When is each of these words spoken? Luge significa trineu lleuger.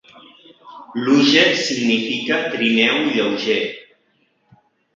Luge 1.03 1.43
significa 1.65 2.35
trineu 2.55 2.97
lleuger. 3.13 3.63